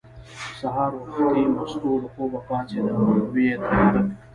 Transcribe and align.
سهار 0.59 0.91
وختي 1.01 1.41
مستو 1.55 1.91
له 2.01 2.07
خوبه 2.13 2.39
پاڅېده 2.47 2.91
او 2.95 3.03
یې 3.45 3.55
تیاری 3.61 3.91
کاوه. 3.91 4.01